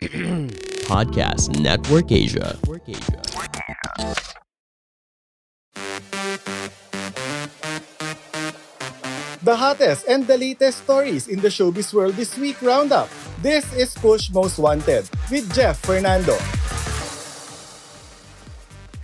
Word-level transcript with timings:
Podcast 0.88 1.60
Network 1.60 2.08
Asia. 2.08 2.56
The 9.44 9.52
hottest 9.52 10.08
and 10.08 10.24
the 10.24 10.40
latest 10.40 10.88
stories 10.88 11.28
in 11.28 11.44
the 11.44 11.52
showbiz 11.52 11.92
world 11.92 12.16
this 12.16 12.32
week 12.40 12.56
roundup. 12.64 13.12
This 13.44 13.68
is 13.76 13.92
Push 13.92 14.32
Most 14.32 14.56
Wanted 14.56 15.04
with 15.28 15.44
Jeff 15.52 15.76
Fernando. 15.84 16.40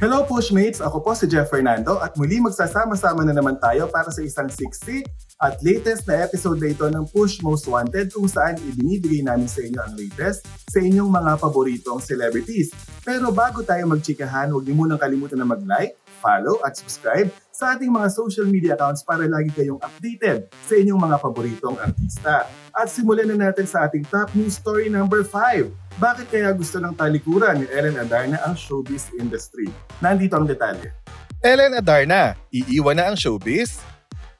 Hello 0.00 0.24
Pushmates! 0.24 0.80
Ako 0.80 1.04
po 1.04 1.12
si 1.12 1.28
Jeff 1.28 1.52
Fernando 1.52 2.00
at 2.00 2.16
muli 2.16 2.40
magsasama-sama 2.40 3.20
na 3.28 3.36
naman 3.36 3.60
tayo 3.60 3.92
para 3.92 4.08
sa 4.08 4.24
isang 4.24 4.48
siksik 4.48 5.04
at 5.36 5.60
latest 5.60 6.08
na 6.08 6.24
episode 6.24 6.56
na 6.56 6.72
ito 6.72 6.88
ng 6.88 7.04
Push 7.12 7.44
Most 7.44 7.68
Wanted 7.68 8.08
kung 8.08 8.24
saan 8.24 8.56
ibinibigay 8.56 9.20
namin 9.20 9.44
sa 9.44 9.60
inyo 9.60 9.80
ang 9.84 9.92
latest 9.92 10.48
sa 10.64 10.80
inyong 10.80 11.12
mga 11.12 11.32
paboritong 11.36 12.00
celebrities. 12.00 12.72
Pero 13.04 13.28
bago 13.28 13.60
tayo 13.60 13.84
magchikahan, 13.84 14.48
huwag 14.48 14.64
niyo 14.64 14.74
munang 14.80 14.96
kalimutan 14.96 15.36
na 15.36 15.44
mag-like, 15.44 15.92
follow 16.24 16.56
at 16.64 16.80
subscribe 16.80 17.28
sa 17.52 17.76
ating 17.76 17.92
mga 17.92 18.08
social 18.16 18.48
media 18.48 18.80
accounts 18.80 19.04
para 19.04 19.28
lagi 19.28 19.52
kayong 19.52 19.80
updated 19.84 20.48
sa 20.64 20.74
inyong 20.76 21.00
mga 21.04 21.16
paboritong 21.20 21.76
artista. 21.84 22.48
At 22.72 22.88
simulan 22.88 23.28
na 23.28 23.52
natin 23.52 23.68
sa 23.68 23.84
ating 23.84 24.08
top 24.08 24.32
news 24.32 24.56
story 24.56 24.88
number 24.88 25.20
5 25.20 25.86
bakit 25.96 26.28
kaya 26.28 26.52
gusto 26.52 26.76
ng 26.76 26.92
talikuran 26.92 27.64
ni 27.64 27.66
Ellen 27.72 27.96
Adarna 27.96 28.36
ang 28.44 28.52
showbiz 28.52 29.08
industry? 29.16 29.64
Nandito 30.04 30.36
ang 30.36 30.44
detalye. 30.44 30.92
Ellen 31.40 31.72
Adarna, 31.72 32.36
iiwan 32.52 33.00
na 33.00 33.08
ang 33.08 33.16
showbiz? 33.16 33.95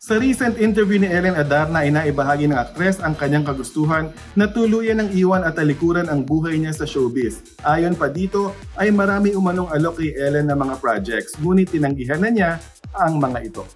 Sa 0.06 0.22
recent 0.22 0.54
interview 0.62 1.02
ni 1.02 1.10
Ellen 1.10 1.34
Adarna 1.34 1.82
ay 1.82 1.90
naibahagi 1.90 2.46
ng 2.46 2.54
aktres 2.54 3.02
ang 3.02 3.18
kanyang 3.18 3.42
kagustuhan 3.42 4.14
na 4.38 4.46
tuluyan 4.46 5.02
ng 5.02 5.10
iwan 5.18 5.42
at 5.42 5.58
talikuran 5.58 6.06
ang 6.06 6.22
buhay 6.22 6.62
niya 6.62 6.70
sa 6.70 6.86
showbiz. 6.86 7.42
Ayon 7.66 7.98
pa 7.98 8.06
dito 8.06 8.54
ay 8.78 8.94
marami 8.94 9.34
umanong 9.34 9.66
alok 9.66 9.98
kay 9.98 10.14
Ellen 10.14 10.46
na 10.46 10.54
mga 10.54 10.78
projects 10.78 11.34
ngunit 11.42 11.74
tinanggihan 11.74 12.22
na 12.22 12.30
niya 12.30 12.50
ang 12.94 13.18
mga 13.18 13.50
ito. 13.50 13.66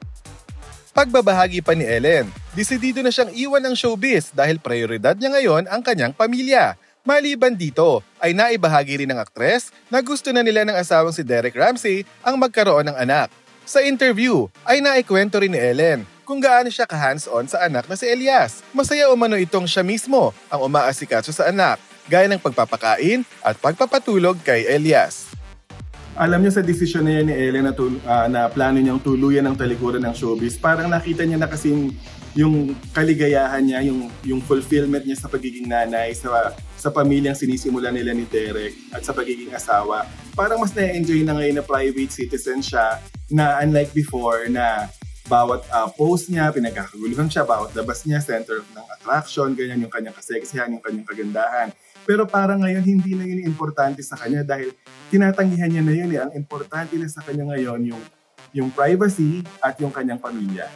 Pagbabahagi 0.95 1.67
pa 1.67 1.75
ni 1.75 1.83
Ellen, 1.83 2.31
desidido 2.55 3.03
na 3.03 3.11
siyang 3.11 3.35
iwan 3.35 3.67
ng 3.67 3.75
showbiz 3.75 4.31
dahil 4.31 4.63
prioridad 4.63 5.19
niya 5.19 5.35
ngayon 5.35 5.67
ang 5.67 5.83
kanyang 5.83 6.15
pamilya. 6.15 6.79
Maliban 7.03 7.59
dito, 7.59 8.07
ay 8.23 8.39
naibahagi 8.39 9.03
rin 9.03 9.11
ng 9.11 9.19
aktres 9.19 9.75
na 9.91 9.99
gusto 9.99 10.31
na 10.31 10.47
nila 10.47 10.63
ng 10.63 10.79
asawang 10.79 11.11
si 11.11 11.27
Derek 11.27 11.59
Ramsey 11.59 12.07
ang 12.23 12.39
magkaroon 12.39 12.87
ng 12.87 12.95
anak. 12.95 13.35
Sa 13.67 13.83
interview, 13.83 14.47
ay 14.63 14.79
naikwento 14.79 15.43
rin 15.43 15.51
ni 15.51 15.59
Ellen 15.59 16.20
kung 16.31 16.39
gaano 16.39 16.71
siya 16.71 16.87
ka-hands-on 16.87 17.51
sa 17.51 17.67
anak 17.67 17.91
na 17.91 17.99
si 17.99 18.07
Elias. 18.07 18.63
Masaya 18.71 19.11
umano 19.11 19.35
itong 19.35 19.67
siya 19.67 19.83
mismo 19.83 20.31
ang 20.47 20.63
umaasikaso 20.63 21.35
sa 21.35 21.51
anak, 21.51 21.83
gaya 22.07 22.31
ng 22.31 22.39
pagpapakain 22.39 23.27
at 23.43 23.59
pagpapatulog 23.59 24.39
kay 24.47 24.63
Elias. 24.71 25.35
Alam 26.15 26.47
niyo 26.47 26.55
sa 26.55 26.63
desisyon 26.63 27.03
na 27.03 27.19
yan 27.19 27.27
ni 27.27 27.35
Ellen 27.35 27.67
na, 27.67 27.75
tul- 27.75 27.99
uh, 28.07 28.31
na 28.31 28.47
plano 28.47 28.79
niyang 28.79 29.03
tuluyan 29.03 29.43
ng 29.43 29.59
talikuran 29.59 30.07
ng 30.07 30.15
showbiz, 30.15 30.55
parang 30.55 30.87
nakita 30.87 31.27
niya 31.27 31.43
na 31.43 31.51
kasing 31.51 31.91
yung 32.39 32.79
kaligayahan 32.95 33.67
niya, 33.67 33.83
yung, 33.91 34.07
yung 34.23 34.39
fulfillment 34.39 35.03
niya 35.03 35.19
sa 35.19 35.27
pagiging 35.27 35.67
nanay, 35.67 36.15
sa, 36.15 36.55
sa 36.79 36.95
pamilyang 36.95 37.35
sinisimula 37.35 37.91
nila 37.91 38.15
ni 38.15 38.23
Derek 38.31 38.79
at 38.95 39.03
sa 39.03 39.11
pagiging 39.11 39.51
asawa. 39.51 40.07
Parang 40.39 40.63
mas 40.63 40.71
na-enjoy 40.79 41.27
na 41.27 41.35
ngayon 41.35 41.59
na 41.59 41.67
private 41.67 42.15
citizen 42.15 42.63
siya 42.63 43.03
na 43.35 43.59
unlike 43.67 43.91
before 43.91 44.47
na 44.47 44.87
bawat 45.31 45.63
uh, 45.71 45.87
post 45.95 46.27
niya, 46.27 46.51
pinagkakaguluhan 46.51 47.31
siya, 47.31 47.47
bawat 47.47 47.71
labas 47.79 48.03
niya, 48.03 48.19
center 48.19 48.67
ng 48.67 48.87
attraction, 48.99 49.55
ganyan 49.55 49.87
yung 49.87 49.93
kanyang 49.95 50.19
kaseksihan, 50.19 50.75
yung 50.75 50.83
kanyang 50.83 51.07
kagandahan. 51.07 51.71
Pero 52.03 52.27
parang 52.27 52.59
ngayon, 52.67 52.83
hindi 52.83 53.15
na 53.15 53.23
yun 53.23 53.47
importante 53.47 54.03
sa 54.03 54.19
kanya 54.19 54.43
dahil 54.43 54.75
tinatanggihan 55.15 55.71
niya 55.71 55.83
na 55.87 55.95
yun. 55.95 56.11
Eh. 56.11 56.19
Ang 56.19 56.33
importante 56.35 56.99
na 56.99 57.07
sa 57.07 57.23
kanya 57.23 57.47
ngayon 57.55 57.95
yung, 57.95 58.03
yung 58.51 58.69
privacy 58.75 59.47
at 59.63 59.79
yung 59.79 59.95
kanyang 59.95 60.19
pamilya. 60.19 60.67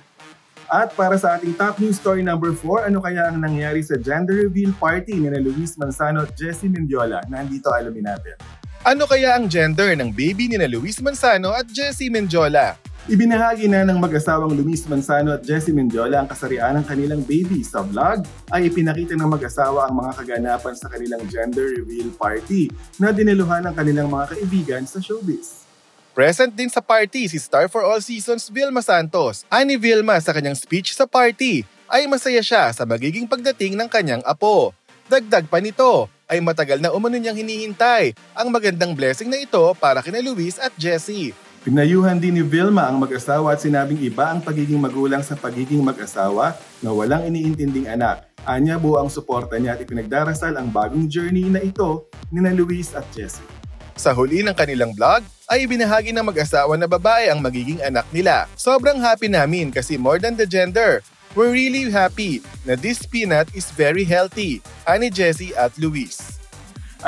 At 0.71 0.95
para 0.95 1.19
sa 1.19 1.35
ating 1.35 1.59
top 1.59 1.83
news 1.83 1.99
story 1.99 2.23
number 2.23 2.55
4, 2.55 2.89
ano 2.89 3.03
kaya 3.03 3.29
ang 3.29 3.43
nangyari 3.43 3.83
sa 3.83 3.99
gender 3.99 4.47
reveal 4.47 4.71
party 4.79 5.19
ni 5.19 5.29
na 5.29 5.43
Luis 5.43 5.75
Manzano 5.75 6.25
at 6.25 6.33
Jessie 6.39 6.71
Mendiola? 6.71 7.21
Nandito 7.27 7.75
alamin 7.75 8.15
natin. 8.15 8.39
Ano 8.85 9.05
kaya 9.11 9.35
ang 9.35 9.51
gender 9.51 9.97
ng 9.97 10.13
baby 10.13 10.49
ni 10.49 10.57
na 10.61 10.69
Luis 10.69 11.01
Manzano 11.03 11.53
at 11.53 11.69
Jessie 11.69 12.13
Mendiola? 12.13 12.84
Ibinahagi 13.05 13.69
na 13.69 13.85
ng 13.85 14.01
mag-asawang 14.01 14.57
Luis 14.57 14.89
Manzano 14.89 15.37
at 15.37 15.45
Jessie 15.45 15.77
Mendiola 15.77 16.25
ang 16.25 16.29
kasarian 16.33 16.73
ng 16.81 16.89
kanilang 16.89 17.21
baby. 17.21 17.61
Sa 17.61 17.85
vlog 17.85 18.25
ay 18.49 18.73
ipinakita 18.73 19.13
ng 19.13 19.29
mag-asawa 19.29 19.85
ang 19.85 20.01
mga 20.01 20.25
kaganapan 20.25 20.73
sa 20.73 20.89
kanilang 20.89 21.21
gender 21.29 21.77
reveal 21.77 22.09
party 22.17 22.73
na 22.97 23.13
diniluhan 23.13 23.61
ng 23.69 23.77
kanilang 23.77 24.09
mga 24.09 24.33
kaibigan 24.33 24.83
sa 24.89 25.05
showbiz. 25.05 25.69
Present 26.17 26.49
din 26.57 26.73
sa 26.73 26.81
party 26.81 27.29
si 27.29 27.37
Star 27.37 27.69
for 27.69 27.85
All 27.85 28.01
Seasons 28.01 28.49
Vilma 28.49 28.81
Santos. 28.81 29.45
Ani 29.53 29.77
Vilma 29.77 30.17
sa 30.25 30.33
kanyang 30.33 30.57
speech 30.57 30.97
sa 30.97 31.05
party 31.05 31.61
ay 31.93 32.09
masaya 32.09 32.41
siya 32.41 32.73
sa 32.73 32.89
magiging 32.89 33.29
pagdating 33.29 33.77
ng 33.77 33.89
kanyang 33.93 34.25
apo. 34.25 34.73
Dagdag 35.13 35.53
pa 35.53 35.61
nito 35.61 36.09
ay 36.25 36.41
matagal 36.41 36.81
na 36.81 36.89
umano 36.89 37.21
niyang 37.21 37.37
hinihintay 37.37 38.17
ang 38.33 38.49
magandang 38.49 38.97
blessing 38.97 39.29
na 39.29 39.37
ito 39.37 39.77
para 39.77 40.01
kina 40.01 40.25
Luis 40.25 40.57
at 40.57 40.73
Jessie. 40.81 41.37
Pinayuhan 41.65 42.21
din 42.21 42.37
ni 42.37 42.45
Vilma 42.45 42.93
ang 42.93 43.01
mag-asawa 43.01 43.57
at 43.57 43.65
sinabing 43.65 43.97
iba 44.05 44.29
ang 44.29 44.45
pagiging 44.45 44.77
magulang 44.77 45.25
sa 45.25 45.33
pagiging 45.33 45.81
mag-asawa 45.81 46.53
na 46.85 46.93
walang 46.93 47.25
iniintinding 47.25 47.89
anak. 47.89 48.29
Anya 48.45 48.77
buo 48.77 49.01
ang 49.01 49.09
suporta 49.09 49.57
niya 49.57 49.73
at 49.73 49.81
ipinagdarasal 49.81 50.61
ang 50.61 50.69
bagong 50.69 51.09
journey 51.09 51.49
na 51.49 51.65
ito 51.65 52.05
ni 52.29 52.45
na 52.45 52.53
Luis 52.53 52.93
at 52.93 53.09
Jessie. 53.17 53.49
Sa 53.97 54.13
huli 54.13 54.45
ng 54.45 54.53
kanilang 54.53 54.93
vlog, 54.93 55.25
ay 55.49 55.65
ibinahagi 55.65 56.13
ng 56.13 56.29
mag-asawa 56.29 56.77
na 56.77 56.85
babae 56.85 57.33
ang 57.33 57.41
magiging 57.41 57.81
anak 57.81 58.05
nila. 58.13 58.45
Sobrang 58.61 59.01
happy 59.01 59.33
namin 59.33 59.73
kasi 59.73 59.97
more 59.97 60.21
than 60.21 60.37
the 60.37 60.45
gender, 60.45 61.01
we're 61.33 61.49
really 61.49 61.89
happy 61.89 62.45
na 62.69 62.77
this 62.77 63.09
peanut 63.09 63.49
is 63.57 63.73
very 63.73 64.05
healthy. 64.05 64.61
Ani 64.85 65.09
Jessie 65.09 65.57
at 65.57 65.73
Luis. 65.81 66.37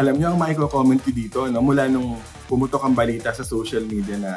Alam 0.00 0.16
niyo 0.16 0.33
ang 0.33 0.41
maiko-comment 0.41 1.05
ko 1.05 1.12
dito, 1.12 1.45
no? 1.45 1.61
mula 1.61 1.93
nung 1.93 2.16
pumutok 2.47 2.83
ang 2.87 2.95
balita 2.95 3.34
sa 3.34 3.43
social 3.43 3.83
media 3.87 4.17
na 4.19 4.33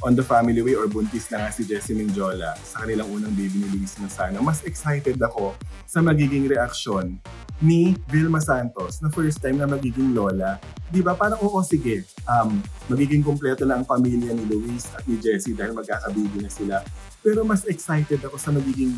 on 0.00 0.16
the 0.16 0.24
family 0.24 0.64
way 0.64 0.72
or 0.72 0.88
buntis 0.88 1.28
na 1.28 1.44
nga 1.44 1.50
si 1.52 1.68
Jessie 1.68 1.92
Menjola 1.92 2.56
sa 2.64 2.84
kanilang 2.84 3.08
unang 3.12 3.36
baby 3.36 3.60
ni 3.60 3.68
Luis 3.76 4.00
Manzano, 4.00 4.40
mas 4.40 4.64
excited 4.64 5.20
ako 5.20 5.52
sa 5.84 6.00
magiging 6.00 6.48
reaksyon 6.48 7.20
ni 7.60 7.92
Vilma 8.08 8.40
Santos 8.40 9.04
na 9.04 9.12
first 9.12 9.44
time 9.44 9.60
na 9.60 9.68
magiging 9.68 10.16
lola. 10.16 10.56
Di 10.88 11.04
ba? 11.04 11.12
Parang 11.12 11.44
oo, 11.44 11.60
sige. 11.60 12.08
Um, 12.24 12.64
magiging 12.88 13.20
kompleto 13.20 13.68
na 13.68 13.76
ang 13.76 13.84
pamilya 13.84 14.32
ni 14.32 14.48
Luis 14.48 14.88
at 14.96 15.04
ni 15.04 15.20
Jessie 15.20 15.52
dahil 15.52 15.76
magkakabibi 15.76 16.40
na 16.40 16.48
sila. 16.48 16.80
Pero 17.20 17.44
mas 17.44 17.68
excited 17.68 18.24
ako 18.24 18.40
sa 18.40 18.48
magiging 18.48 18.96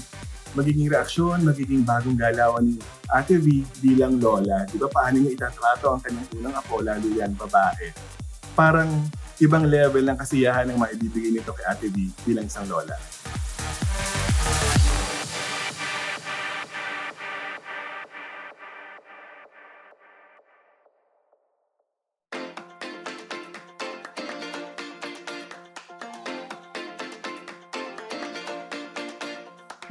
magiging 0.55 0.87
reaksyon, 0.87 1.43
magiging 1.43 1.83
bagong 1.83 2.15
galawan 2.15 2.63
ni 2.63 2.77
Ate 3.11 3.41
V 3.41 3.67
bilang 3.83 4.23
lola. 4.23 4.63
Di 4.71 4.79
ba? 4.79 4.87
Paano 4.87 5.19
niya 5.19 5.35
itatrato 5.35 5.91
ang 5.91 5.99
kanyang 5.99 6.29
unang 6.39 6.55
apo, 6.55 6.79
lalo 6.79 7.09
yan 7.11 7.35
babae. 7.35 8.22
Parang 8.53 9.09
ibang 9.41 9.65
level 9.65 10.05
ng 10.05 10.17
kasiyahan 10.17 10.69
ng 10.69 10.77
maibibigay 10.77 11.33
nito 11.33 11.57
kay 11.57 11.65
Ate 11.67 11.89
V 11.89 12.13
bilang 12.29 12.45
isang 12.45 12.69
lola. 12.69 12.95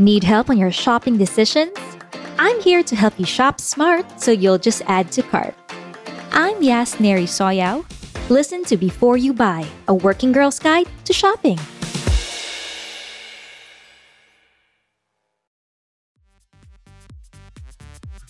Need 0.01 0.23
help 0.23 0.49
on 0.49 0.57
your 0.57 0.73
shopping 0.73 1.17
decisions? 1.17 1.77
I'm 2.41 2.57
here 2.61 2.81
to 2.81 2.95
help 2.97 3.13
you 3.21 3.25
shop 3.25 3.61
smart 3.61 4.05
so 4.17 4.33
you'll 4.33 4.57
just 4.57 4.81
add 4.89 5.11
to 5.13 5.21
cart. 5.21 5.53
I'm 6.33 6.57
Yas 6.61 6.97
Neri 6.97 7.29
Soyao. 7.29 7.85
Listen 8.31 8.63
to 8.71 8.79
Before 8.79 9.19
You 9.19 9.35
Buy, 9.35 9.67
a 9.91 9.93
working 9.93 10.31
girl's 10.31 10.55
guide 10.55 10.87
to 11.03 11.11
shopping. 11.11 11.59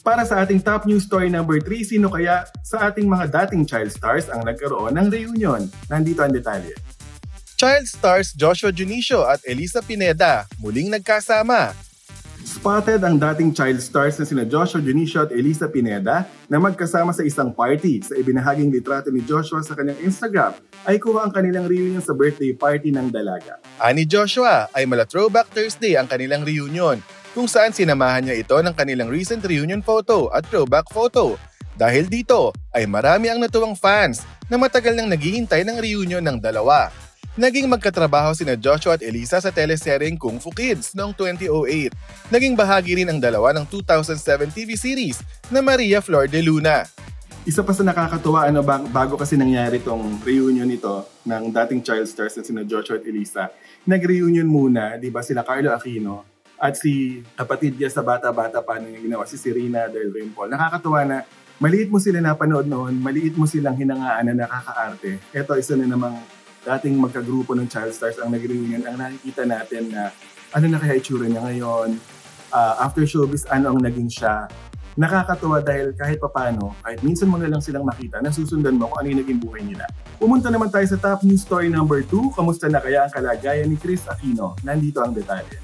Para 0.02 0.26
sa 0.26 0.42
ating 0.42 0.66
top 0.66 0.90
news 0.90 1.06
story 1.06 1.30
number 1.30 1.62
3, 1.62 1.86
sino 1.86 2.10
kaya 2.10 2.50
sa 2.66 2.90
ating 2.90 3.06
mga 3.06 3.30
dating 3.30 3.70
child 3.70 3.94
stars 3.94 4.26
ang 4.26 4.42
nagkaroon 4.42 4.98
ng 4.98 5.14
reunion? 5.14 5.70
Nandito 5.86 6.26
ang 6.26 6.34
detalye. 6.34 6.74
Child 7.62 7.86
stars 7.86 8.34
Joshua 8.34 8.74
Junicio 8.74 9.22
at 9.22 9.46
Elisa 9.46 9.86
Pineda 9.86 10.50
muling 10.58 10.90
nagkasama. 10.90 11.78
Spotted 12.62 13.02
ang 13.02 13.18
dating 13.18 13.58
child 13.58 13.82
stars 13.82 14.22
na 14.22 14.26
sina 14.30 14.46
Joshua 14.46 14.86
Junicio 14.86 15.26
at 15.26 15.34
Elisa 15.34 15.66
Pineda 15.66 16.30
na 16.46 16.62
magkasama 16.62 17.10
sa 17.10 17.26
isang 17.26 17.50
party. 17.50 18.06
Sa 18.06 18.14
ibinahaging 18.14 18.70
litrato 18.70 19.10
ni 19.10 19.26
Joshua 19.26 19.66
sa 19.66 19.74
kanyang 19.74 19.98
Instagram 20.06 20.54
ay 20.86 21.02
kuha 21.02 21.26
ang 21.26 21.34
kanilang 21.34 21.66
reunion 21.66 22.06
sa 22.06 22.14
birthday 22.14 22.54
party 22.54 22.94
ng 22.94 23.10
dalaga. 23.10 23.58
Ani 23.82 24.06
Joshua 24.06 24.70
ay 24.78 24.86
mala 24.86 25.10
Throwback 25.10 25.50
Thursday 25.50 25.98
ang 25.98 26.06
kanilang 26.06 26.46
reunion 26.46 27.02
kung 27.34 27.50
saan 27.50 27.74
sinamahan 27.74 28.30
niya 28.30 28.38
ito 28.38 28.54
ng 28.54 28.78
kanilang 28.78 29.10
recent 29.10 29.42
reunion 29.42 29.82
photo 29.82 30.30
at 30.30 30.46
throwback 30.46 30.86
photo 30.94 31.42
Dahil 31.74 32.14
dito 32.14 32.54
ay 32.78 32.86
marami 32.86 33.34
ang 33.34 33.42
natuwang 33.42 33.74
fans 33.74 34.22
na 34.54 34.62
matagal 34.62 34.94
nang 34.94 35.10
naghihintay 35.10 35.66
ng 35.66 35.82
reunion 35.82 36.22
ng 36.22 36.38
dalawa. 36.38 36.94
Naging 37.40 37.72
magkatrabaho 37.72 38.36
sina 38.36 38.60
Joshua 38.60 39.00
at 39.00 39.04
Elisa 39.08 39.40
sa 39.40 39.56
teleseryeng 39.56 40.20
Kung 40.20 40.36
Fu 40.36 40.52
Kids 40.52 40.92
noong 40.92 41.16
2008. 41.16 41.96
Naging 42.28 42.60
bahagi 42.60 43.00
rin 43.00 43.08
ang 43.08 43.24
dalawa 43.24 43.56
ng 43.56 43.64
2007 43.72 44.52
TV 44.52 44.76
series 44.76 45.24
na 45.48 45.64
Maria 45.64 46.04
Flor 46.04 46.28
de 46.28 46.44
Luna. 46.44 46.84
Isa 47.48 47.64
pa 47.64 47.72
sa 47.72 47.88
nakakatuwa, 47.88 48.52
ano, 48.52 48.60
bago 48.68 49.16
kasi 49.16 49.40
nangyari 49.40 49.80
tong 49.80 50.20
reunion 50.28 50.68
nito 50.68 51.08
ng 51.24 51.56
dating 51.56 51.80
child 51.80 52.04
stars 52.12 52.36
na 52.36 52.44
sina 52.44 52.68
Joshua 52.68 53.00
at 53.00 53.08
Elisa, 53.08 53.48
nag-reunion 53.88 54.46
muna, 54.46 55.00
di 55.00 55.08
ba, 55.08 55.24
sila 55.24 55.48
Carlo 55.48 55.72
Aquino 55.72 56.28
at 56.60 56.76
si 56.76 57.24
kapatid 57.40 57.80
niya 57.80 57.88
sa 57.88 58.04
bata-bata 58.04 58.60
pa 58.60 58.76
nung 58.76 58.92
ginawa, 58.92 59.24
si 59.24 59.40
Serena 59.40 59.88
Del 59.88 60.12
Rimpol. 60.12 60.52
Nakakatuwa 60.52 61.00
na 61.08 61.18
maliit 61.64 61.88
mo 61.88 61.96
sila 61.96 62.20
napanood 62.20 62.68
noon, 62.68 63.00
maliit 63.00 63.40
mo 63.40 63.48
silang 63.48 63.80
hinangaan 63.80 64.36
na 64.36 64.44
nakakaarte. 64.44 65.16
Ito 65.32 65.56
isa 65.56 65.80
na 65.80 65.88
namang 65.88 66.20
dating 66.62 67.02
magkagrupo 67.02 67.58
ng 67.58 67.66
child 67.66 67.94
stars 67.94 68.22
ang 68.22 68.30
nag-reunion. 68.30 68.86
Ang 68.86 68.98
nakikita 69.02 69.46
natin 69.46 69.90
na 69.90 70.14
ano 70.52 70.66
na 70.68 70.78
kaya 70.78 71.00
itsura 71.00 71.26
niya 71.26 71.42
ngayon, 71.42 71.98
uh, 72.54 72.74
after 72.84 73.08
showbiz, 73.08 73.48
ano 73.50 73.74
ang 73.74 73.80
naging 73.80 74.12
siya, 74.12 74.46
nakakatuwa 75.00 75.64
dahil 75.64 75.96
kahit 75.96 76.20
papano, 76.20 76.76
kahit 76.84 77.00
minsan 77.02 77.32
mo 77.32 77.40
na 77.40 77.48
lang 77.48 77.64
silang 77.64 77.88
makita, 77.88 78.20
nasusundan 78.20 78.76
mo 78.76 78.92
kung 78.92 79.00
ano 79.04 79.08
yung 79.16 79.22
naging 79.24 79.40
buhay 79.40 79.64
nila. 79.64 79.88
Pumunta 80.20 80.52
naman 80.52 80.68
tayo 80.68 80.84
sa 80.86 81.00
top 81.00 81.24
news 81.24 81.42
story 81.42 81.72
number 81.72 82.04
2. 82.04 82.36
Kamusta 82.36 82.68
na 82.68 82.84
kaya 82.84 83.08
ang 83.08 83.12
kalagayan 83.12 83.72
ni 83.72 83.80
Chris 83.80 84.04
Aquino? 84.06 84.60
Nandito 84.62 85.00
ang 85.00 85.16
detalye. 85.16 85.58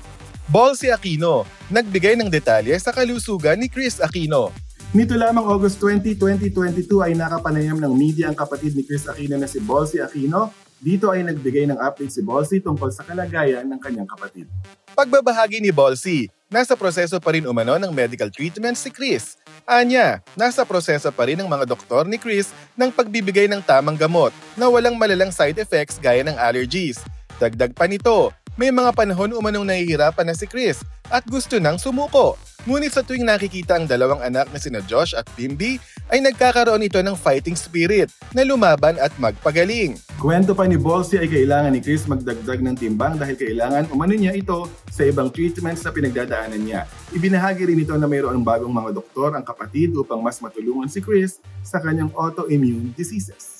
Ball 0.48 0.80
si 0.80 0.88
Aquino, 0.88 1.44
nagbigay 1.68 2.16
ng 2.16 2.32
detalye 2.32 2.72
sa 2.80 2.96
kalusugan 2.96 3.60
ni 3.60 3.68
Chris 3.68 4.00
Aquino. 4.00 4.56
Nito 4.96 5.20
lamang 5.20 5.44
August 5.44 5.84
20, 5.84 6.16
2022 6.16 6.88
ay 7.04 7.12
nakapanayam 7.12 7.76
ng 7.76 7.92
media 7.92 8.32
ang 8.32 8.38
kapatid 8.40 8.72
ni 8.72 8.88
Chris 8.88 9.04
Aquino 9.04 9.36
na 9.36 9.44
si 9.44 9.60
Bolsy 9.60 10.00
Aquino. 10.00 10.56
Dito 10.78 11.10
ay 11.10 11.26
nagbigay 11.26 11.66
ng 11.74 11.82
update 11.82 12.14
si 12.14 12.22
Bolsy 12.22 12.62
tungkol 12.62 12.94
sa 12.94 13.02
kalagayan 13.02 13.66
ng 13.66 13.82
kanyang 13.82 14.06
kapatid. 14.06 14.46
Pagbabahagi 14.94 15.58
ni 15.58 15.74
Bolsy, 15.74 16.30
nasa 16.54 16.78
proseso 16.78 17.18
pa 17.18 17.34
rin 17.34 17.50
umano 17.50 17.82
ng 17.82 17.90
medical 17.90 18.30
treatment 18.30 18.78
si 18.78 18.94
Chris. 18.94 19.42
Anya, 19.66 20.22
nasa 20.38 20.62
proseso 20.62 21.10
pa 21.10 21.26
rin 21.26 21.42
ng 21.42 21.50
mga 21.50 21.66
doktor 21.66 22.06
ni 22.06 22.22
Chris 22.22 22.54
ng 22.78 22.94
pagbibigay 22.94 23.50
ng 23.50 23.62
tamang 23.66 23.98
gamot 23.98 24.30
na 24.54 24.70
walang 24.70 24.94
malalang 24.94 25.34
side 25.34 25.58
effects 25.58 25.98
gaya 25.98 26.22
ng 26.22 26.38
allergies. 26.38 27.02
Dagdag 27.42 27.74
pa 27.74 27.90
nito, 27.90 28.30
may 28.58 28.74
mga 28.74 28.90
panahon 28.98 29.38
umanong 29.38 29.70
nahihirapan 29.70 30.26
na 30.26 30.34
si 30.34 30.50
Chris 30.50 30.82
at 31.14 31.22
gusto 31.30 31.62
nang 31.62 31.78
sumuko. 31.78 32.36
Ngunit 32.68 32.92
sa 32.92 33.06
tuwing 33.06 33.24
nakikita 33.24 33.80
ang 33.80 33.88
dalawang 33.88 34.20
anak 34.20 34.52
na 34.52 34.60
sina 34.60 34.84
Josh 34.84 35.16
at 35.16 35.24
Bimby, 35.40 35.80
ay 36.12 36.20
nagkakaroon 36.20 36.84
ito 36.84 37.00
ng 37.00 37.16
fighting 37.16 37.56
spirit 37.56 38.12
na 38.36 38.44
lumaban 38.44 39.00
at 39.00 39.14
magpagaling. 39.16 39.96
Kwento 40.20 40.52
pa 40.52 40.68
ni 40.68 40.76
Bolsy 40.76 41.16
ay 41.16 41.32
kailangan 41.32 41.72
ni 41.72 41.80
Chris 41.80 42.10
magdagdag 42.10 42.60
ng 42.60 42.76
timbang 42.76 43.16
dahil 43.16 43.40
kailangan 43.40 43.88
umano 43.88 44.18
niya 44.18 44.36
ito 44.36 44.68
sa 44.92 45.08
ibang 45.08 45.32
treatments 45.32 45.86
na 45.86 45.96
pinagdadaanan 45.96 46.60
niya. 46.60 46.90
Ibinahagi 47.16 47.72
rin 47.72 47.84
ito 47.88 47.96
na 47.96 48.10
mayroon 48.10 48.44
bagong 48.44 48.74
mga 48.74 48.92
doktor 48.92 49.32
ang 49.38 49.48
kapatid 49.48 49.96
upang 49.96 50.20
mas 50.20 50.42
matulungan 50.44 50.92
si 50.92 51.00
Chris 51.00 51.40
sa 51.64 51.80
kanyang 51.80 52.12
autoimmune 52.18 52.92
diseases. 52.98 53.57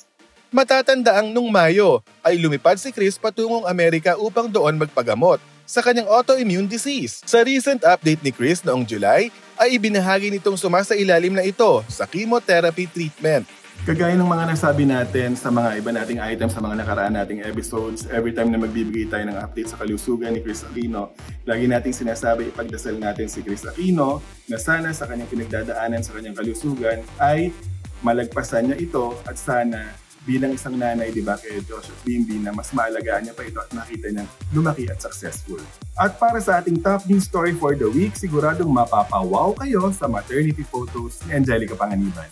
Matatandaang 0.48 1.28
nung 1.28 1.52
Mayo 1.52 2.00
ay 2.24 2.40
lumipad 2.40 2.80
si 2.80 2.88
Chris 2.88 3.20
patungong 3.20 3.68
Amerika 3.68 4.16
upang 4.16 4.48
doon 4.48 4.80
magpagamot 4.80 5.36
sa 5.68 5.84
kanyang 5.84 6.08
autoimmune 6.08 6.64
disease. 6.64 7.20
Sa 7.28 7.44
recent 7.44 7.84
update 7.84 8.24
ni 8.24 8.32
Chris 8.32 8.64
noong 8.64 8.88
July, 8.88 9.28
ay 9.60 9.76
ibinahagi 9.76 10.32
nitong 10.32 10.56
sumasa 10.56 10.96
ilalim 10.96 11.36
na 11.36 11.44
ito 11.44 11.84
sa 11.92 12.08
chemotherapy 12.08 12.88
treatment. 12.88 13.44
Kagaya 13.84 14.16
ng 14.16 14.24
mga 14.24 14.44
nasabi 14.48 14.88
natin 14.88 15.36
sa 15.36 15.52
mga 15.52 15.84
iba 15.84 15.92
nating 15.92 16.16
items 16.16 16.56
sa 16.56 16.64
mga 16.64 16.80
nakaraan 16.80 17.12
nating 17.12 17.44
episodes, 17.44 18.08
every 18.08 18.32
time 18.32 18.48
na 18.48 18.56
magbibigay 18.56 19.04
tayo 19.04 19.28
ng 19.28 19.36
update 19.36 19.68
sa 19.68 19.76
kalusugan 19.76 20.32
ni 20.32 20.40
Chris 20.40 20.64
Aquino, 20.64 21.12
lagi 21.44 21.68
nating 21.68 21.92
sinasabi 21.92 22.48
ipagdasal 22.56 22.96
natin 22.96 23.28
si 23.28 23.44
Chris 23.44 23.68
Aquino 23.68 24.24
na 24.48 24.56
sana 24.56 24.96
sa 24.96 25.04
kanyang 25.04 25.28
pinagdadaanan 25.28 26.00
sa 26.00 26.16
kanyang 26.16 26.40
kalusugan 26.40 27.04
ay 27.20 27.52
malagpasan 28.00 28.72
niya 28.72 28.80
ito 28.80 29.12
at 29.28 29.36
sana 29.36 30.07
bilang 30.28 30.52
isang 30.52 30.76
nanay, 30.76 31.08
di 31.08 31.24
ba, 31.24 31.40
kay 31.40 31.64
Josh 31.64 31.88
at 31.88 31.96
Bimby 32.04 32.36
na 32.44 32.52
mas 32.52 32.68
maalagaan 32.76 33.24
niya 33.24 33.32
pa 33.32 33.48
ito 33.48 33.56
at 33.64 33.72
nakita 33.72 34.12
niya 34.12 34.28
lumaki 34.52 34.84
at 34.92 35.00
successful. 35.00 35.56
At 35.96 36.20
para 36.20 36.36
sa 36.44 36.60
ating 36.60 36.84
top 36.84 37.08
news 37.08 37.24
story 37.24 37.56
for 37.56 37.72
the 37.72 37.88
week, 37.88 38.12
siguradong 38.12 38.68
mapapawaw 38.68 39.56
kayo 39.56 39.88
sa 39.96 40.04
maternity 40.04 40.68
photos 40.68 41.24
ni 41.24 41.40
Angelica 41.40 41.72
Panganiban. 41.72 42.28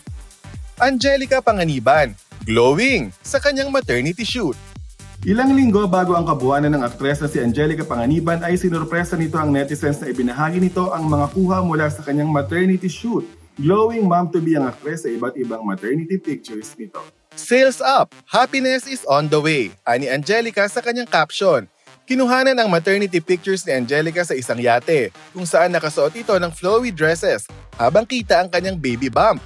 Angelica 0.77 1.41
Panganiban, 1.41 2.13
glowing 2.45 3.09
sa 3.25 3.41
kanyang 3.41 3.73
maternity 3.73 4.21
shoot. 4.21 4.53
Ilang 5.25 5.57
linggo 5.57 5.89
bago 5.89 6.13
ang 6.13 6.29
kabuuanan 6.29 6.77
ng 6.77 6.85
aktres 6.85 7.17
na 7.17 7.25
si 7.25 7.41
Angelica 7.41 7.81
Panganiban 7.81 8.45
ay 8.45 8.53
sinurpresa 8.53 9.17
nito 9.17 9.41
ang 9.41 9.49
netizens 9.49 9.97
na 9.97 10.13
ibinahagi 10.13 10.61
nito 10.61 10.93
ang 10.93 11.09
mga 11.09 11.33
kuha 11.33 11.65
mula 11.65 11.89
sa 11.89 12.05
kanyang 12.05 12.29
maternity 12.29 12.85
shoot. 12.85 13.25
Glowing 13.57 14.05
mom-to-be 14.05 14.53
ang 14.53 14.69
aktres 14.69 15.01
sa 15.01 15.09
iba't 15.09 15.33
ibang 15.41 15.65
maternity 15.65 16.21
pictures 16.21 16.77
nito. 16.77 17.01
Sales 17.37 17.85
up! 17.85 18.17
Happiness 18.25 18.89
is 18.89 19.05
on 19.05 19.29
the 19.29 19.37
way, 19.37 19.69
ani 19.85 20.09
Angelica 20.09 20.65
sa 20.65 20.81
kanyang 20.81 21.05
caption. 21.05 21.69
Kinuhanan 22.09 22.57
ang 22.57 22.65
maternity 22.65 23.21
pictures 23.21 23.61
ni 23.61 23.77
Angelica 23.77 24.25
sa 24.25 24.33
isang 24.33 24.57
yate, 24.57 25.13
kung 25.37 25.45
saan 25.45 25.69
nakasuot 25.69 26.17
ito 26.17 26.33
ng 26.33 26.49
flowy 26.49 26.89
dresses, 26.89 27.45
habang 27.77 28.09
kita 28.09 28.41
ang 28.41 28.49
kanyang 28.49 28.81
baby 28.81 29.05
bump. 29.05 29.37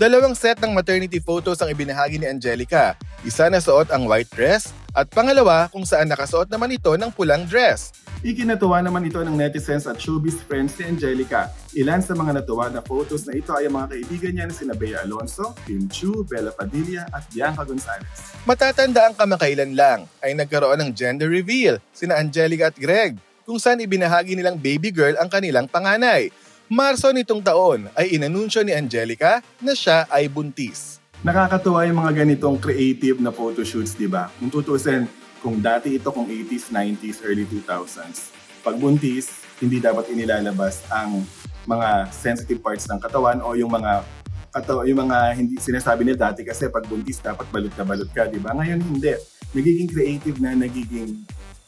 Dalawang 0.00 0.32
set 0.32 0.56
ng 0.64 0.72
maternity 0.72 1.20
photos 1.20 1.60
ang 1.60 1.68
ibinahagi 1.68 2.16
ni 2.16 2.24
Angelica. 2.24 2.96
Isa 3.20 3.52
na 3.52 3.60
suot 3.60 3.92
ang 3.92 4.08
white 4.08 4.32
dress, 4.32 4.72
at 4.96 5.12
pangalawa 5.12 5.68
kung 5.68 5.84
saan 5.84 6.08
nakasuot 6.08 6.48
naman 6.48 6.72
ito 6.72 6.88
ng 6.96 7.12
pulang 7.12 7.44
dress. 7.44 7.92
Ikinatuwa 8.24 8.80
naman 8.80 9.04
ito 9.04 9.20
ng 9.20 9.36
netizens 9.36 9.84
at 9.84 10.00
showbiz 10.00 10.40
friends 10.48 10.80
ni 10.80 10.88
Angelica. 10.88 11.52
Ilan 11.76 12.00
sa 12.00 12.16
mga 12.16 12.40
natuwa 12.40 12.72
na 12.72 12.80
photos 12.80 13.28
na 13.28 13.36
ito 13.36 13.52
ay 13.52 13.68
ang 13.68 13.76
mga 13.76 13.92
kaibigan 13.92 14.32
niya 14.32 14.46
na 14.48 14.56
sina 14.56 14.72
Bea 14.72 15.04
Alonso, 15.04 15.52
Kim 15.68 15.84
Chu, 15.92 16.24
Bella 16.24 16.48
Padilla 16.48 17.04
at 17.12 17.28
Bianca 17.28 17.60
Gonzalez. 17.68 18.08
Matatanda 18.48 19.04
ang 19.04 19.12
kamakailan 19.12 19.76
lang 19.76 20.08
ay 20.24 20.32
nagkaroon 20.32 20.80
ng 20.80 20.90
gender 20.96 21.28
reveal 21.28 21.76
sina 21.92 22.16
Angelica 22.16 22.72
at 22.72 22.76
Greg 22.80 23.20
kung 23.44 23.60
saan 23.60 23.84
ibinahagi 23.84 24.32
nilang 24.32 24.56
baby 24.56 24.88
girl 24.88 25.12
ang 25.20 25.28
kanilang 25.28 25.68
panganay. 25.68 26.32
Marso 26.70 27.10
nitong 27.10 27.42
taon 27.42 27.90
ay 27.98 28.14
inanunsyo 28.14 28.62
ni 28.62 28.70
Angelica 28.70 29.42
na 29.58 29.74
siya 29.74 30.06
ay 30.06 30.30
buntis. 30.30 31.02
Nakakatuwa 31.26 31.82
yung 31.82 31.98
mga 31.98 32.22
ganitong 32.22 32.62
creative 32.62 33.18
na 33.18 33.34
photoshoots, 33.34 33.98
di 33.98 34.06
ba? 34.06 34.30
Kung 34.38 34.54
tutusin, 34.54 35.10
kung 35.42 35.58
dati 35.58 35.98
ito 35.98 36.14
kung 36.14 36.30
80s, 36.30 36.70
90s, 36.70 37.26
early 37.26 37.42
2000s, 37.50 38.30
pag 38.62 38.78
buntis, 38.78 39.42
hindi 39.58 39.82
dapat 39.82 40.14
inilalabas 40.14 40.86
ang 40.94 41.26
mga 41.66 42.06
sensitive 42.14 42.62
parts 42.62 42.86
ng 42.86 43.02
katawan 43.02 43.42
o 43.42 43.58
yung 43.58 43.74
mga 43.74 44.06
kato, 44.54 44.86
yung 44.86 45.10
mga 45.10 45.42
hindi 45.42 45.58
sinasabi 45.58 46.06
nila 46.06 46.30
dati 46.30 46.46
kasi 46.46 46.70
pag 46.70 46.86
buntis 46.86 47.18
dapat 47.18 47.50
balot 47.50 47.74
na 47.74 47.82
balot 47.82 48.10
ka, 48.14 48.30
di 48.30 48.38
ba? 48.38 48.54
Ngayon 48.54 48.78
hindi. 48.78 49.18
Nagiging 49.58 49.90
creative 49.90 50.38
na, 50.38 50.54
nagiging 50.54 51.18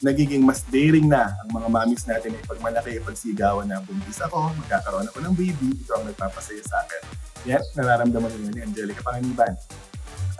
nagiging 0.03 0.43
mas 0.43 0.67
daring 0.67 1.07
na 1.07 1.31
ang 1.31 1.49
mga 1.55 1.67
mamis 1.71 2.03
natin 2.03 2.35
ay 2.35 2.43
pag 2.43 2.59
malaki, 2.59 2.99
pag 2.99 3.15
sigawan 3.15 3.63
na 3.63 3.79
buntis 3.79 4.19
ako, 4.19 4.51
magkakaroon 4.59 5.07
ako 5.07 5.17
ng 5.23 5.35
baby, 5.39 5.79
ito 5.79 5.95
ang 5.95 6.03
nagpapasaya 6.03 6.59
sa 6.59 6.83
akin. 6.83 7.03
Yan, 7.47 7.63
nararamdaman 7.79 8.27
nyo 8.27 8.51
ni 8.51 8.61
Angelica 8.67 8.99
Panganiban. 8.99 9.55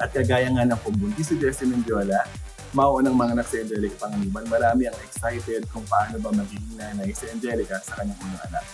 At 0.03 0.11
kagaya 0.11 0.51
nga 0.51 0.67
ng 0.67 0.79
pumbuntis 0.83 1.31
si 1.31 1.39
Jessie 1.39 1.63
Mendiola, 1.63 2.27
mauunang 2.75 3.15
mga 3.15 3.39
anak 3.39 3.47
si 3.47 3.63
Angelica 3.63 4.03
Panganiban, 4.03 4.43
marami 4.51 4.83
ang 4.91 4.99
excited 4.99 5.63
kung 5.71 5.87
paano 5.87 6.19
ba 6.19 6.35
magiging 6.35 6.75
nanay 6.75 7.15
si 7.15 7.31
Angelica 7.31 7.79
sa 7.79 8.03
kanyang 8.03 8.19
unang 8.19 8.43
anak. 8.51 8.67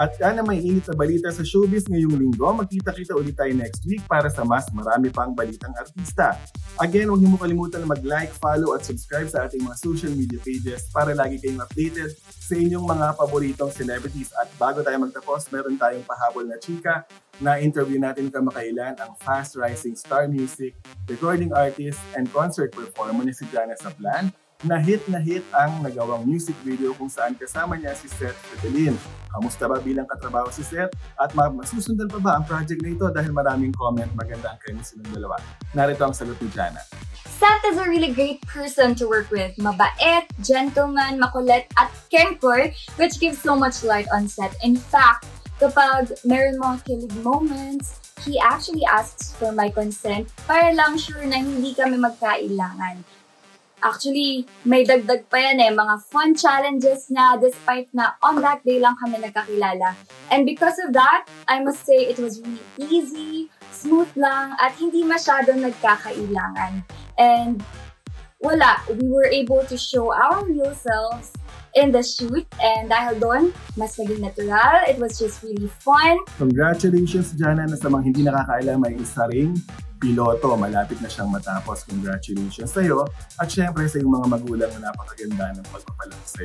At 0.00 0.16
yan 0.16 0.40
ang 0.40 0.48
may 0.48 0.64
init 0.64 0.88
na 0.88 0.96
balita 0.96 1.28
sa 1.28 1.44
showbiz 1.44 1.84
ngayong 1.84 2.16
linggo. 2.16 2.48
Magkita-kita 2.56 3.12
ulit 3.12 3.36
tayo 3.36 3.52
next 3.52 3.84
week 3.84 4.00
para 4.08 4.32
sa 4.32 4.48
mas 4.48 4.64
marami 4.72 5.12
pang 5.12 5.36
balitang 5.36 5.76
artista. 5.76 6.40
Again, 6.80 7.12
huwag 7.12 7.20
niyo 7.20 7.36
mo 7.36 7.36
kalimutan 7.36 7.84
na 7.84 7.92
mag-like, 7.92 8.32
follow 8.40 8.72
at 8.72 8.80
subscribe 8.80 9.28
sa 9.28 9.44
ating 9.44 9.60
mga 9.60 9.76
social 9.76 10.08
media 10.16 10.40
pages 10.40 10.88
para 10.88 11.12
lagi 11.12 11.36
kayong 11.36 11.60
updated 11.60 12.16
sa 12.24 12.56
inyong 12.56 12.88
mga 12.88 13.06
paboritong 13.20 13.68
celebrities. 13.76 14.32
At 14.40 14.48
bago 14.56 14.80
tayo 14.80 14.96
magtapos, 15.04 15.52
meron 15.52 15.76
tayong 15.76 16.08
pahabol 16.08 16.48
na 16.48 16.56
chika 16.56 17.04
na 17.36 17.60
interview 17.60 18.00
natin 18.00 18.32
kamakailan 18.32 18.96
ang 18.96 19.12
fast-rising 19.20 20.00
star 20.00 20.32
music, 20.32 20.80
recording 21.12 21.52
artist, 21.52 22.00
and 22.16 22.24
concert 22.32 22.72
performer 22.72 23.28
ni 23.28 23.36
si 23.36 23.44
Jana 23.52 23.76
Sablan 23.76 24.32
na 24.60 24.76
hit 24.76 25.00
na 25.08 25.16
hit 25.16 25.40
ang 25.56 25.80
nagawang 25.80 26.28
music 26.28 26.52
video 26.60 26.92
kung 26.92 27.08
saan 27.08 27.32
kasama 27.32 27.80
niya 27.80 27.96
si 27.96 28.12
Seth 28.12 28.36
Petelin. 28.52 28.92
Kamusta 29.32 29.64
ba 29.64 29.80
bilang 29.80 30.04
katrabaho 30.04 30.52
si 30.52 30.60
Seth? 30.60 30.92
At 31.16 31.32
masusundan 31.32 32.12
pa 32.12 32.20
ba 32.20 32.30
ang 32.36 32.44
project 32.44 32.84
na 32.84 32.92
ito 32.92 33.08
dahil 33.08 33.32
maraming 33.32 33.72
comment 33.72 34.10
maganda 34.12 34.52
ang 34.52 34.60
chemistry 34.60 35.00
ng 35.00 35.16
dalawa? 35.16 35.40
Narito 35.72 36.04
ang 36.04 36.12
sagot 36.12 36.36
ni 36.44 36.52
Jana. 36.52 36.82
Seth 37.24 37.64
is 37.72 37.80
a 37.80 37.88
really 37.88 38.12
great 38.12 38.44
person 38.44 38.92
to 39.00 39.08
work 39.08 39.32
with. 39.32 39.56
Mabait, 39.56 40.28
gentleman, 40.44 41.16
makulit, 41.16 41.64
at 41.80 41.88
kenkor, 42.12 42.68
which 43.00 43.16
gives 43.16 43.40
so 43.40 43.56
much 43.56 43.80
light 43.80 44.04
on 44.12 44.28
set. 44.28 44.52
In 44.60 44.76
fact, 44.76 45.24
kapag 45.56 46.12
meron 46.28 46.60
mga 46.60 46.84
kilig 46.84 47.16
moments, 47.24 48.12
he 48.28 48.36
actually 48.36 48.84
asks 48.84 49.32
for 49.40 49.56
my 49.56 49.72
consent 49.72 50.28
para 50.44 50.76
lang 50.76 51.00
sure 51.00 51.24
na 51.24 51.40
hindi 51.40 51.72
kami 51.72 51.96
magkailangan. 51.96 53.00
Actually, 53.80 54.44
may 54.68 54.84
dagdag 54.84 55.24
pa 55.32 55.40
yan 55.40 55.56
eh, 55.56 55.72
mga 55.72 55.94
fun 56.12 56.36
challenges 56.36 57.08
na 57.08 57.40
despite 57.40 57.88
na 57.96 58.12
on 58.20 58.36
that 58.44 58.60
day 58.60 58.76
lang 58.76 58.92
kami 59.00 59.16
nagkakilala. 59.16 59.96
And 60.28 60.44
because 60.44 60.76
of 60.84 60.92
that, 60.92 61.24
I 61.48 61.64
must 61.64 61.88
say 61.88 62.04
it 62.04 62.20
was 62.20 62.44
really 62.44 62.60
easy, 62.92 63.48
smooth 63.72 64.12
lang, 64.20 64.52
at 64.60 64.76
hindi 64.76 65.00
masyadong 65.00 65.64
nagkakailangan. 65.64 66.84
And 67.16 67.64
wala, 68.44 68.84
we 68.92 69.08
were 69.08 69.28
able 69.32 69.64
to 69.64 69.76
show 69.80 70.12
our 70.12 70.44
real 70.44 70.76
selves 70.76 71.32
in 71.72 71.88
the 71.88 72.04
shoot 72.04 72.44
and 72.60 72.90
dahil 72.90 73.16
doon, 73.16 73.42
mas 73.80 73.96
naging 73.96 74.20
natural. 74.20 74.84
It 74.90 75.00
was 75.00 75.16
just 75.16 75.40
really 75.40 75.70
fun. 75.80 76.20
Congratulations, 76.36 77.32
Jana, 77.32 77.64
na 77.64 77.78
sa 77.80 77.88
mga 77.88 78.02
hindi 78.12 78.22
nakakaalam 78.28 78.76
may 78.76 78.94
isa 79.00 79.24
ring 79.32 79.56
piloto. 80.00 80.56
Malapit 80.56 80.98
na 81.04 81.12
siyang 81.12 81.28
matapos. 81.28 81.84
Congratulations 81.84 82.72
sa. 82.72 82.80
At 83.36 83.52
syempre 83.52 83.84
sa 83.84 84.00
iyong 84.00 84.16
mga 84.16 84.26
magulang 84.32 84.70
na 84.80 84.88
napakaganda 84.88 85.60
ng 85.60 85.66
pagpapalang 85.68 86.24
sa. 86.24 86.42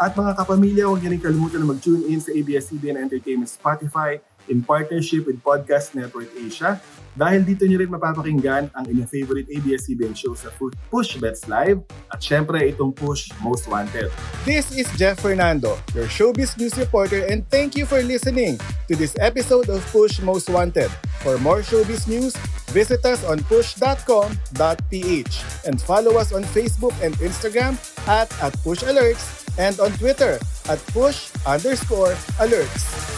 At 0.00 0.16
mga 0.16 0.32
kapamilya, 0.40 0.88
huwag 0.88 1.04
niyo 1.04 1.12
rin 1.12 1.22
kalimutan 1.22 1.60
na 1.60 1.74
mag-tune 1.74 2.08
in 2.08 2.24
sa 2.24 2.32
ABS-CBN 2.32 2.96
Entertainment 2.96 3.50
Spotify 3.52 4.16
in 4.48 4.64
partnership 4.64 5.28
with 5.28 5.40
Podcast 5.44 5.94
Network 5.94 6.28
Asia 6.36 6.80
dahil 7.18 7.42
dito 7.42 7.66
niyo 7.66 7.82
rin 7.82 7.90
mapapakinggan 7.90 8.70
ang 8.78 8.84
inyong 8.86 9.10
favorite 9.10 9.50
ABS-CBN 9.50 10.14
show 10.14 10.38
sa 10.38 10.54
Push 10.90 11.18
Bets 11.18 11.50
Live 11.50 11.82
at 12.14 12.22
syempre 12.22 12.62
itong 12.70 12.94
Push 12.94 13.34
Most 13.42 13.66
Wanted. 13.66 14.14
This 14.46 14.70
is 14.70 14.86
Jeff 14.94 15.18
Fernando, 15.18 15.74
your 15.98 16.06
showbiz 16.06 16.54
news 16.54 16.78
reporter 16.78 17.26
and 17.26 17.42
thank 17.50 17.74
you 17.74 17.90
for 17.90 17.98
listening 18.06 18.60
to 18.86 18.94
this 18.94 19.18
episode 19.18 19.66
of 19.66 19.82
Push 19.90 20.22
Most 20.22 20.46
Wanted. 20.46 20.94
For 21.26 21.34
more 21.42 21.66
showbiz 21.66 22.06
news, 22.06 22.38
visit 22.70 23.02
us 23.02 23.26
on 23.26 23.42
push.com.ph 23.50 25.34
and 25.66 25.74
follow 25.82 26.14
us 26.22 26.30
on 26.30 26.46
Facebook 26.54 26.94
and 27.02 27.18
Instagram 27.18 27.74
at, 28.06 28.30
at 28.38 28.54
Push 28.62 28.86
Alerts 28.86 29.38
and 29.58 29.80
on 29.80 29.90
Twitter 29.98 30.38
at 30.68 30.78
push 30.94 31.30
underscore 31.44 32.14
alerts. 32.38 33.17